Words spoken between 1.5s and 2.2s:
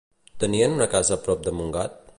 Montgat?